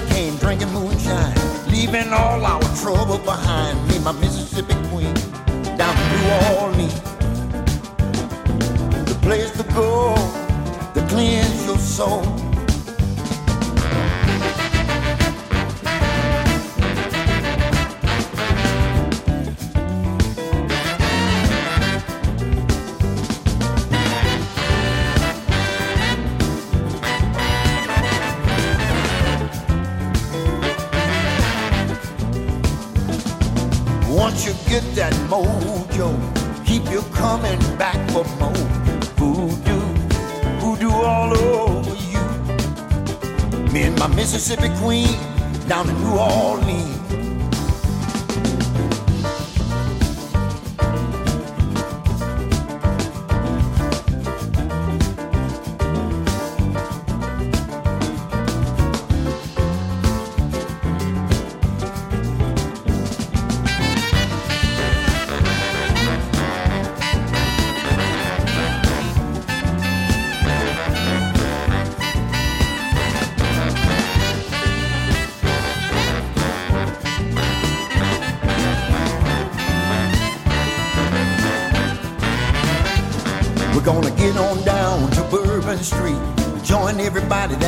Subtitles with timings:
[0.00, 1.34] Hurricane, drinking moonshine,
[1.70, 3.76] leaving all our trouble behind.
[3.88, 5.14] Me, my Mississippi queen,
[5.76, 7.00] down in New Orleans.
[9.08, 10.14] The place to go
[10.94, 12.39] to cleanse your soul.
[36.00, 36.64] Mojo.
[36.64, 38.52] Keep you coming back for more.
[39.16, 39.80] Voodoo,
[40.60, 43.72] voodoo all over you.
[43.72, 45.18] Me and my Mississippi queen
[45.68, 46.99] down in New Orleans.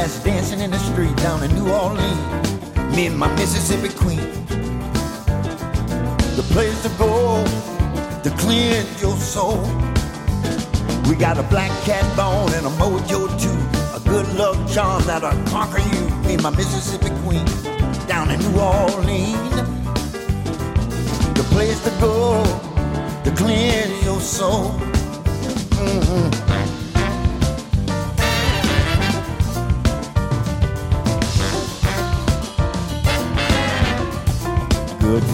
[0.03, 2.97] That's dancing in the street down in New Orleans.
[2.97, 4.19] Me and my Mississippi queen.
[6.35, 7.45] The place to go
[8.25, 9.63] to cleanse your soul.
[11.09, 13.61] We got a black cat bone and a mojo too.
[13.97, 16.05] A good luck charm that'll conquer you.
[16.27, 17.47] Me and my Mississippi queen
[18.09, 19.55] down in New Orleans.
[21.39, 22.43] The place to go
[23.23, 24.92] to cleanse your soul.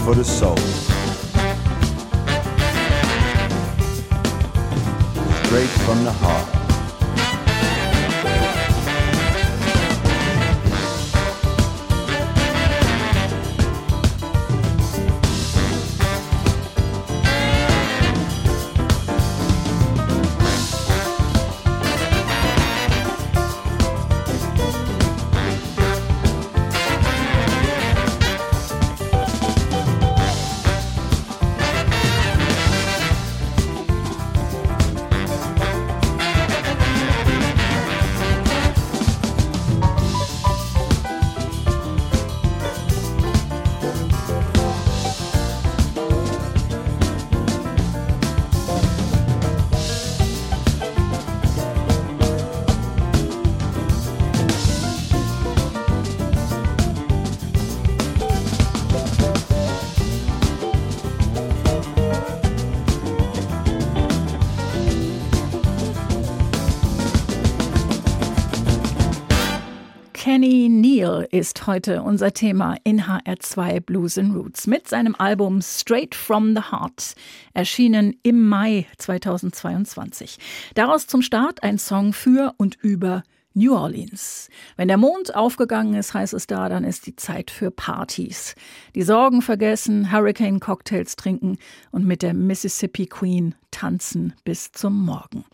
[0.09, 0.57] For the soul.
[5.43, 6.58] Straight from the heart.
[71.31, 76.71] Ist heute unser Thema in HR2 Blues and Roots mit seinem Album Straight from the
[76.71, 77.15] Heart,
[77.53, 80.37] erschienen im Mai 2022.
[80.75, 83.23] Daraus zum Start ein Song für und über
[83.53, 84.49] New Orleans.
[84.77, 88.55] Wenn der Mond aufgegangen ist, heißt es da, dann ist die Zeit für Partys.
[88.95, 91.57] Die Sorgen vergessen, Hurricane Cocktails trinken
[91.91, 95.45] und mit der Mississippi Queen tanzen bis zum Morgen.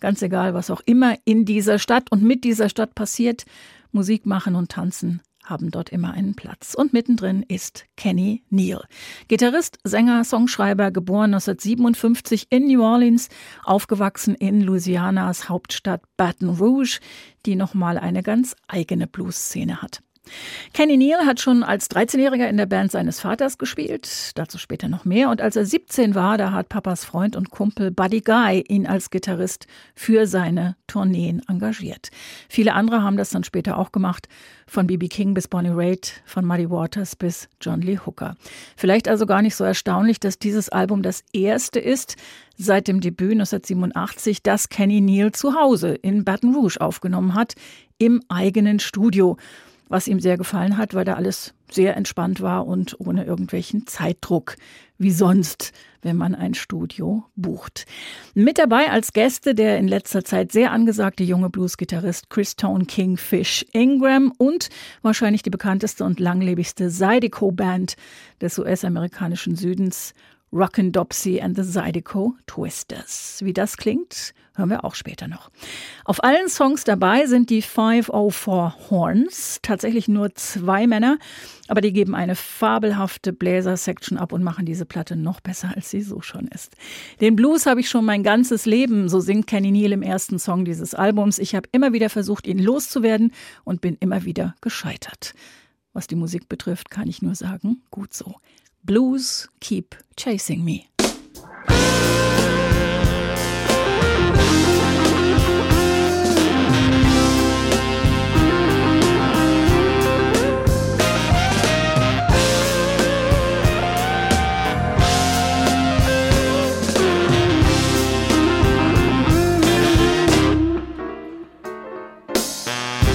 [0.00, 3.44] Ganz egal, was auch immer in dieser Stadt und mit dieser Stadt passiert,
[3.92, 6.74] Musik machen und tanzen haben dort immer einen Platz.
[6.74, 8.84] Und mittendrin ist Kenny Neal.
[9.28, 13.28] Gitarrist, Sänger, Songschreiber, geboren 1957 in New Orleans,
[13.64, 17.00] aufgewachsen in Louisianas Hauptstadt Baton Rouge,
[17.46, 20.02] die nochmal eine ganz eigene Blues-Szene hat.
[20.72, 25.04] Kenny Neal hat schon als 13-Jähriger in der Band seines Vaters gespielt, dazu später noch
[25.04, 25.30] mehr.
[25.30, 29.10] Und als er 17 war, da hat Papas Freund und Kumpel Buddy Guy ihn als
[29.10, 32.10] Gitarrist für seine Tourneen engagiert.
[32.48, 34.28] Viele andere haben das dann später auch gemacht,
[34.66, 35.08] von B.B.
[35.08, 38.36] King bis Bonnie Raitt, von Muddy Waters bis John Lee Hooker.
[38.76, 42.16] Vielleicht also gar nicht so erstaunlich, dass dieses Album das erste ist
[42.58, 47.54] seit dem Debüt 1987, das Kenny Neal zu Hause in Baton Rouge aufgenommen hat,
[47.98, 49.36] im eigenen Studio
[49.88, 54.56] was ihm sehr gefallen hat, weil da alles sehr entspannt war und ohne irgendwelchen Zeitdruck,
[54.96, 57.86] wie sonst, wenn man ein Studio bucht.
[58.34, 63.16] Mit dabei als Gäste der in letzter Zeit sehr angesagte junge Bluesgitarrist Chris Tone King
[63.16, 64.70] Fish Ingram und
[65.02, 67.96] wahrscheinlich die bekannteste und langlebigste Zydeco Band
[68.40, 70.14] des US-amerikanischen Südens,
[70.52, 73.40] Rockin' Dopsy and the Zydeco Twisters.
[73.42, 75.50] Wie das klingt, hören wir auch später noch.
[76.04, 81.18] Auf allen Songs dabei sind die 504 Horns, tatsächlich nur zwei Männer,
[81.68, 86.00] aber die geben eine fabelhafte Bläser-Section ab und machen diese Platte noch besser, als sie
[86.00, 86.76] so schon ist.
[87.20, 90.64] Den Blues habe ich schon mein ganzes Leben, so singt Kenny Neal im ersten Song
[90.64, 91.38] dieses Albums.
[91.38, 93.32] Ich habe immer wieder versucht, ihn loszuwerden
[93.64, 95.34] und bin immer wieder gescheitert.
[95.92, 98.36] Was die Musik betrifft, kann ich nur sagen, gut so.
[98.88, 100.88] Blues Keep Chasing Me.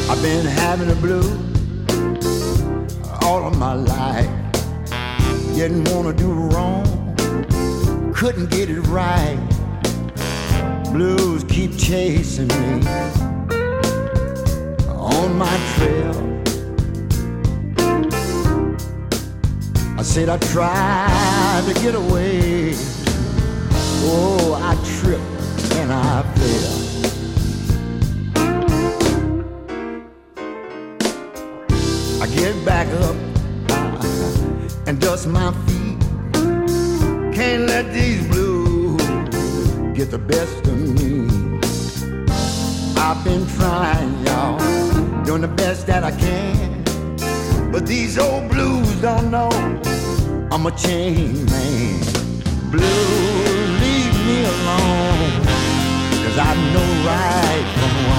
[0.07, 1.23] I've been having a blue
[3.23, 4.42] all of my life.
[5.55, 6.83] Didn't want to do wrong,
[8.13, 9.37] couldn't get it right.
[10.91, 12.81] Blues keep chasing me
[14.89, 16.43] on my trail.
[19.97, 22.73] I said I tried to get away.
[24.05, 26.79] Oh, I tripped and I fell.
[32.21, 33.32] I get back up
[34.93, 35.99] and dust my feet.
[37.33, 39.01] Can't let these blues
[39.97, 41.25] get the best of me.
[42.97, 44.59] I've been trying, y'all,
[45.23, 46.83] doing the best that I can.
[47.71, 49.49] But these old blues don't know
[50.51, 51.99] I'm a chain man.
[52.73, 55.31] Blues, leave me alone,
[56.23, 58.12] cause I know right from wrong.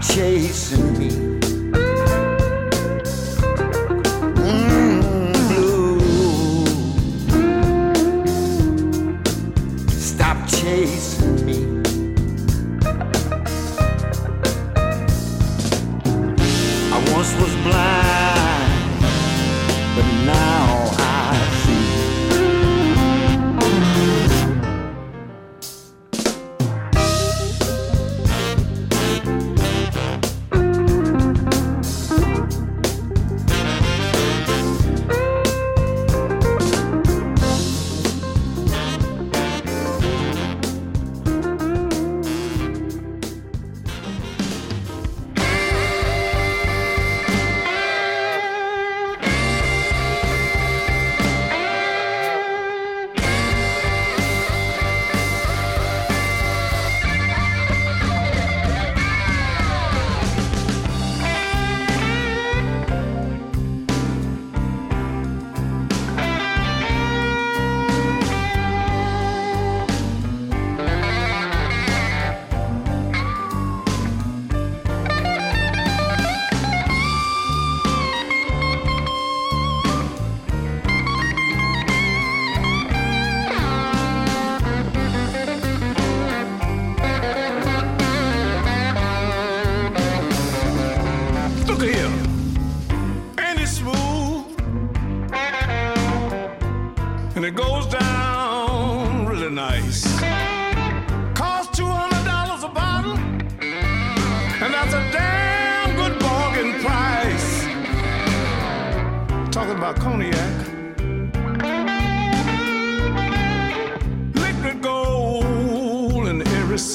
[0.00, 1.47] Chasing me.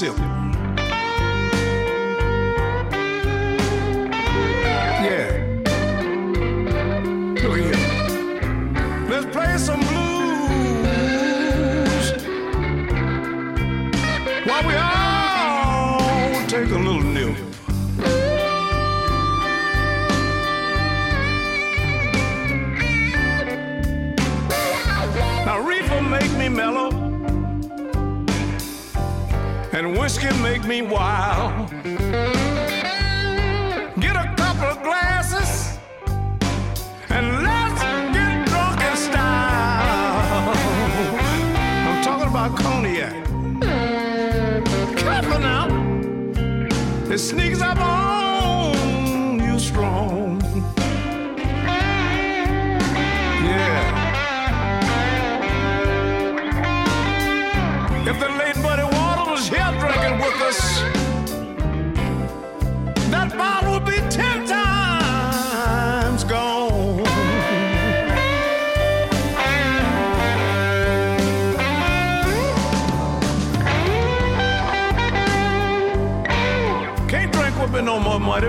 [0.10, 0.43] aconteceu?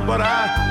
[0.07, 0.64] But I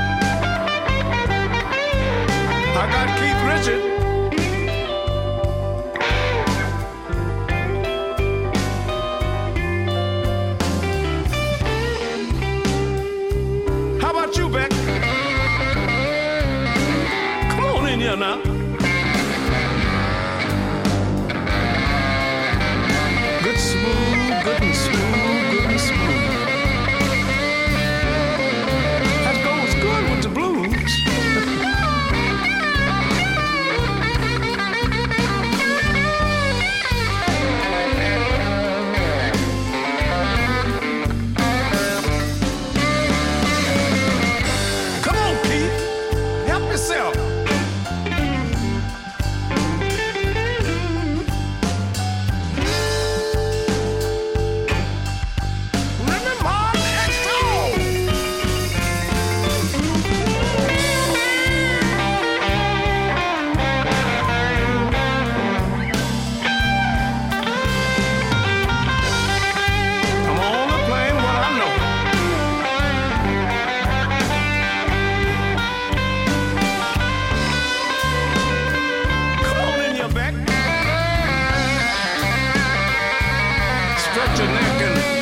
[84.13, 85.13] Stretch your neck and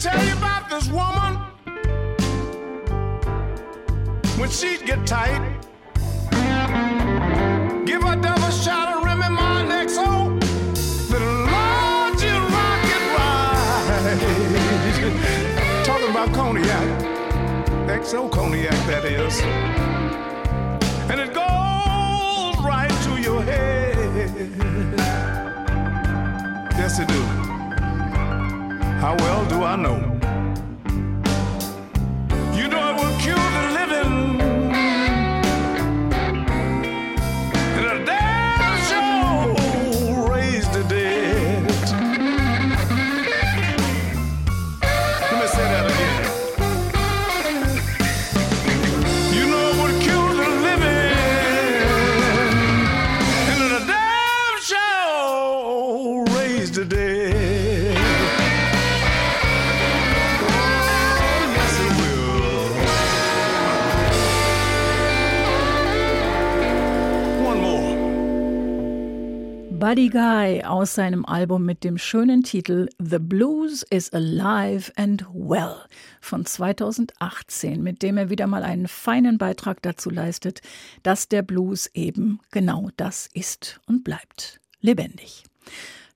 [0.00, 1.36] tell you about this woman.
[4.38, 5.59] When she'd get tight,
[18.10, 19.40] XO cognac that is,
[21.08, 23.94] and it goes right to your head.
[26.76, 27.22] Yes, it do.
[28.98, 30.09] How well do I know?
[69.90, 75.74] Buddy Guy aus seinem Album mit dem schönen Titel The Blues is Alive and Well
[76.20, 80.60] von 2018, mit dem er wieder mal einen feinen Beitrag dazu leistet,
[81.02, 84.60] dass der Blues eben genau das ist und bleibt.
[84.80, 85.42] Lebendig.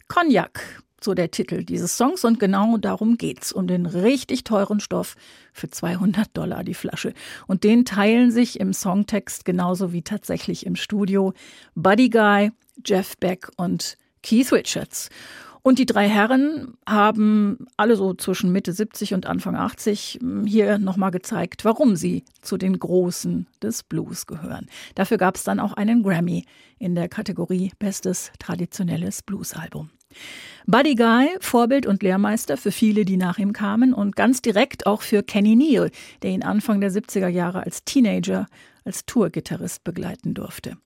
[0.07, 5.17] Cognac, so der Titel dieses Songs und genau darum geht's, um den richtig teuren Stoff
[5.53, 7.13] für 200 Dollar die Flasche.
[7.49, 11.35] Und den teilen sich im Songtext genauso wie tatsächlich im Studio
[11.75, 12.53] Buddy Guy,
[12.85, 15.11] Jeff Beck und Keith Richards.
[15.67, 20.79] Und die drei Herren haben alle so zwischen Mitte 70 und Anfang 80 hm, hier
[20.79, 24.67] nochmal gezeigt, warum sie zu den Großen des Blues gehören.
[24.95, 26.45] Dafür gab es dann auch einen Grammy
[26.79, 29.89] in der Kategorie Bestes traditionelles Bluesalbum.
[30.67, 35.01] Buddy Guy, Vorbild und Lehrmeister für viele, die nach ihm kamen und ganz direkt auch
[35.01, 35.91] für Kenny Neal,
[36.23, 38.47] der ihn Anfang der 70er Jahre als Teenager
[38.85, 40.77] als Tourgitarrist begleiten durfte.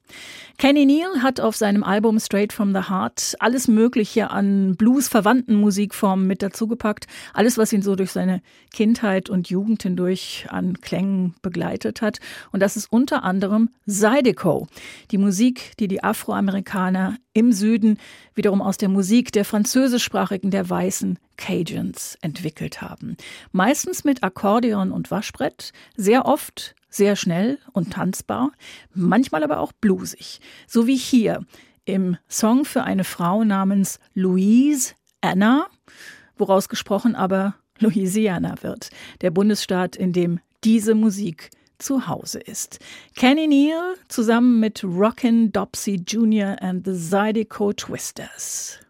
[0.57, 6.27] Kenny Neal hat auf seinem Album Straight from the Heart alles Mögliche an Blues-verwandten Musikformen
[6.27, 7.07] mit dazugepackt.
[7.35, 8.41] Alles, was ihn so durch seine
[8.73, 12.19] Kindheit und Jugend hindurch an Klängen begleitet hat.
[12.53, 14.67] Und das ist unter anderem Zydeco,
[15.11, 17.99] die Musik, die die Afroamerikaner im Süden
[18.35, 23.17] wiederum aus der Musik der französischsprachigen, der weißen Cajuns entwickelt haben.
[23.53, 28.53] Meistens mit Akkordeon und Waschbrett, sehr oft sehr schnell und tanzbar,
[28.95, 30.41] manchmal aber auch bluesig.
[30.67, 31.45] So wie hier
[31.85, 35.67] im Song für eine Frau namens Louise Anna,
[36.37, 38.91] woraus gesprochen aber Louisiana wird,
[39.21, 42.81] der Bundesstaat, in dem diese Musik zu Hause ist.
[43.15, 46.57] Kenny Neal zusammen mit Rockin' Dopsy Jr.
[46.61, 48.81] and the Zydeco Twisters.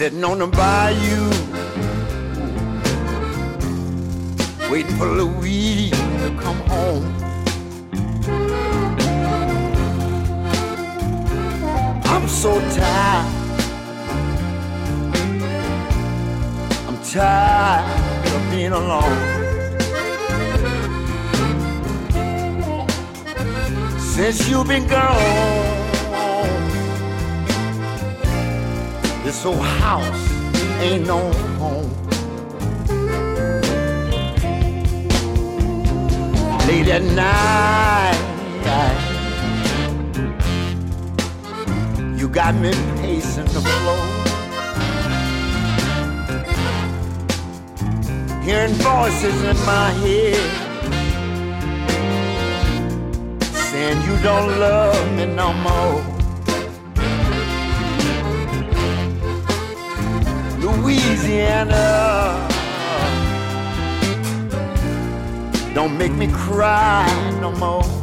[0.00, 1.28] Sitting on the bayou,
[4.70, 7.04] waiting for Louise to come home.
[12.06, 13.26] I'm so tired.
[16.88, 19.20] I'm tired of being alone.
[23.98, 25.69] Since you've been gone.
[29.22, 30.32] This old house
[30.80, 31.30] ain't no
[31.60, 31.90] home.
[36.66, 38.18] Late at night,
[42.18, 44.06] you got me pacing the floor.
[48.42, 50.70] Hearing voices in my head
[53.52, 56.19] saying you don't love me no more.
[61.20, 62.48] Louisiana.
[65.74, 67.06] Don't make me cry
[67.40, 67.99] no more.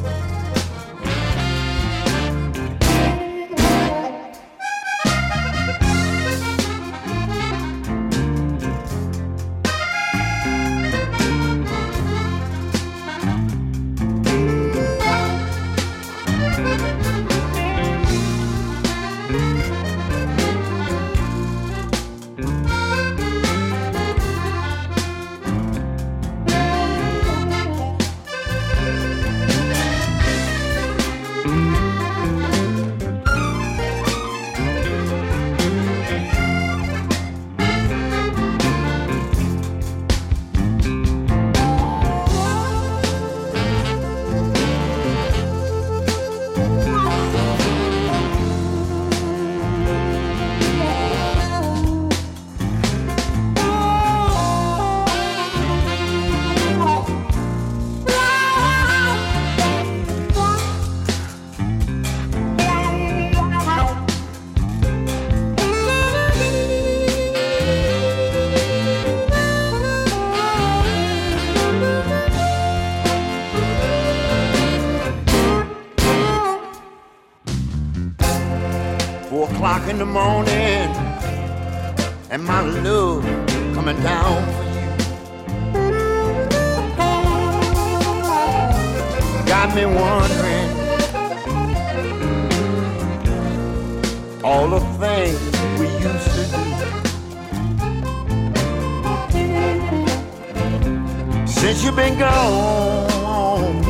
[101.58, 103.82] Since you've been gone,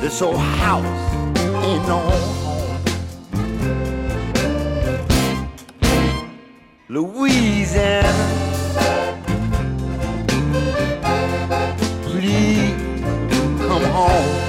[0.00, 0.84] this old house
[1.64, 2.40] ain't no home.
[6.88, 8.12] Louisiana.
[12.02, 12.74] Please
[13.68, 14.39] come home.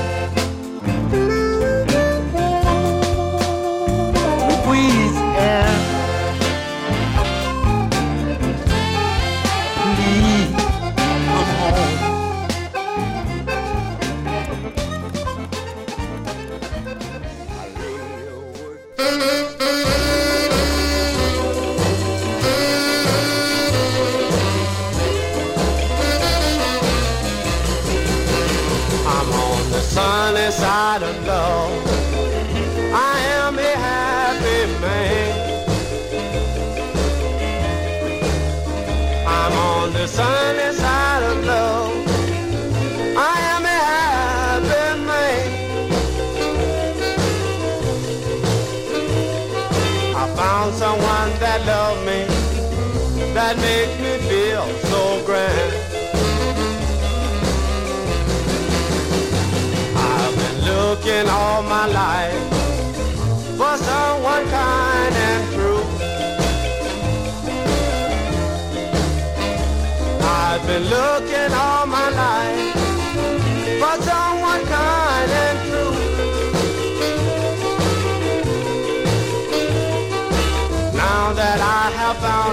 [39.27, 40.50] I'm on the side.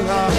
[0.07, 0.38] 啊。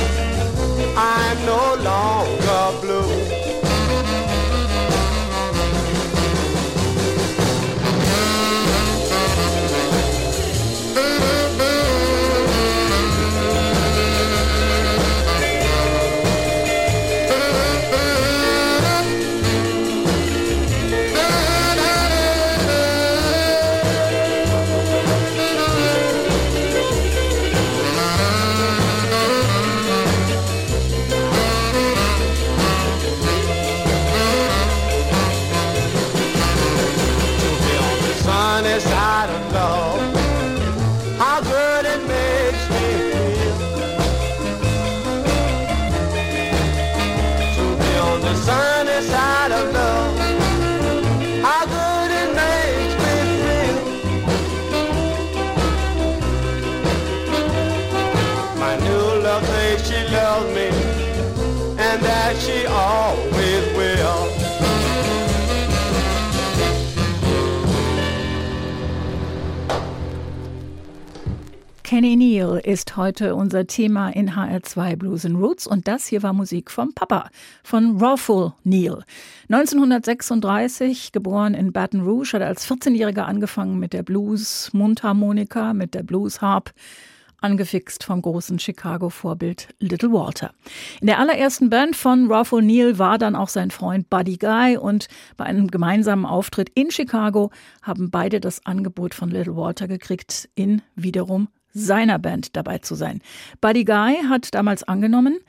[71.90, 76.34] Kenny Neal ist heute unser Thema in HR2 Blues and Roots und das hier war
[76.34, 77.32] Musik vom Papa,
[77.64, 79.04] von Rawful Neal.
[79.50, 86.04] 1936, geboren in Baton Rouge, hat er als 14-Jähriger angefangen mit der Blues-Mundharmonika, mit der
[86.04, 86.74] Blues-Harp,
[87.42, 90.52] angefixt vom großen Chicago-Vorbild Little Walter.
[91.02, 95.08] In der allerersten Band von Rawful Neal war dann auch sein Freund Buddy Guy und
[95.38, 97.50] bei einem gemeinsamen Auftritt in Chicago
[97.82, 101.48] haben beide das Angebot von Little Walter gekriegt, in wiederum
[101.80, 103.22] seiner Band dabei zu sein.
[103.62, 105.40] Buddy Guy hat damals angenommen,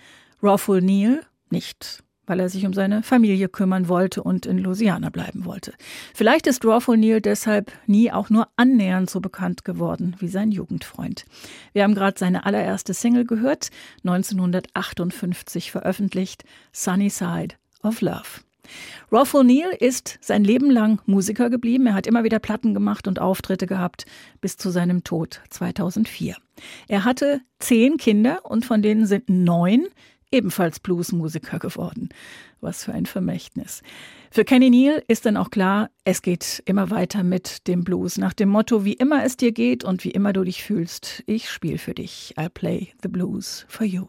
[0.43, 5.45] Rawful Neal nicht weil er sich um seine Familie kümmern wollte und in Louisiana bleiben
[5.45, 5.73] wollte.
[6.15, 11.25] Vielleicht ist Rawful Neal deshalb nie auch nur annähernd so bekannt geworden wie sein Jugendfreund.
[11.73, 13.71] Wir haben gerade seine allererste Single gehört,
[14.05, 18.43] 1958 veröffentlicht, Sunny Side of Love.
[19.13, 21.87] Rawful Neal ist sein Leben lang Musiker geblieben.
[21.87, 24.07] Er hat immer wieder Platten gemacht und Auftritte gehabt
[24.41, 26.37] bis zu seinem Tod 2004.
[26.89, 29.87] Er hatte zehn Kinder und von denen sind neun
[30.33, 32.09] ebenfalls Bluesmusiker geworden.
[32.61, 33.83] Was für ein Vermächtnis.
[34.31, 38.17] Für Kenny Neal ist dann auch klar, es geht immer weiter mit dem Blues.
[38.19, 41.51] Nach dem Motto, wie immer es dir geht und wie immer du dich fühlst, ich
[41.51, 42.35] spiele für dich.
[42.37, 44.07] I'll play the blues for you.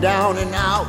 [0.00, 0.86] Down and out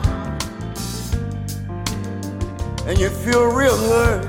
[2.86, 4.26] and you feel real hurt,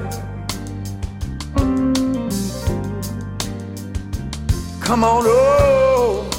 [4.80, 6.30] come on over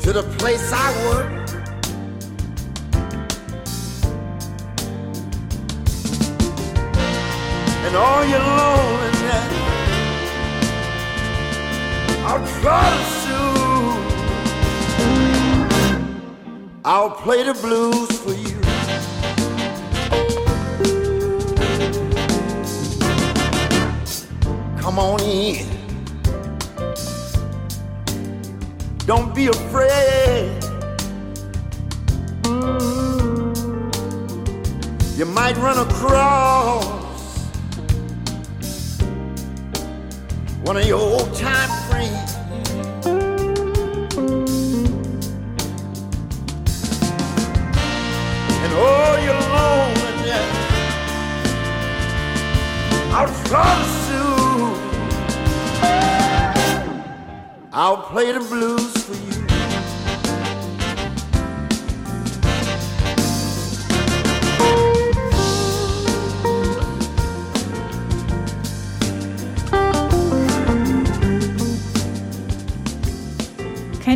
[0.00, 1.32] to the place I work.
[7.84, 9.50] And all your loneliness,
[12.26, 13.19] I'll try to
[16.82, 18.58] I'll play the blues for you.
[24.80, 25.66] Come on in.
[29.04, 30.56] Don't be afraid.
[35.18, 36.84] You might run across
[40.62, 42.29] one of your old time friends.
[48.70, 50.48] And all your loneliness,
[53.12, 54.78] I'll try to soothe.
[57.72, 59.49] I'll play the blues for you.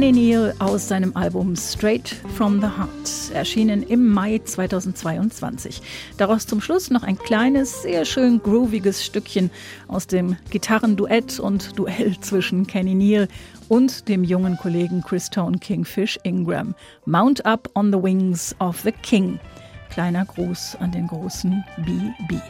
[0.05, 5.81] Kenny Neal aus seinem Album Straight from the Heart, erschienen im Mai 2022.
[6.19, 9.51] Daraus zum Schluss noch ein kleines, sehr schön grooviges Stückchen
[9.89, 13.29] aus dem Gitarrenduett und Duell zwischen Kenny Neal
[13.71, 16.75] und dem jungen Kollegen Chris Tone Kingfish Ingram.
[17.07, 19.41] Mount Up on the Wings of the King.
[19.89, 22.43] Kleiner Gruß an den großen BB.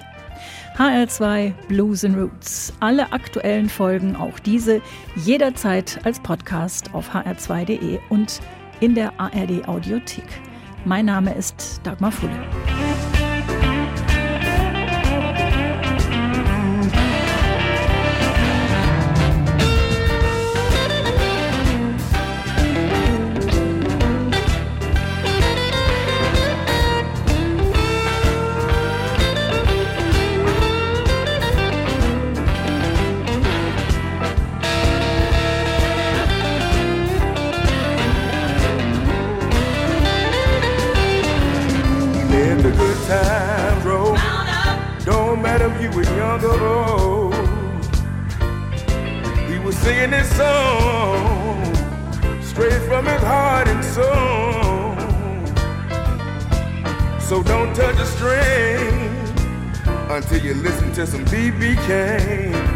[0.76, 2.72] HR2 Blues and Roots.
[2.80, 4.80] Alle aktuellen Folgen, auch diese,
[5.14, 8.40] jederzeit als Podcast auf hr2.de und
[8.80, 10.26] in der ARD Audiothek.
[10.84, 12.42] Mein Name ist Dagmar Fulle.
[57.74, 59.10] Touch a string
[60.08, 62.73] until you listen to some BB King.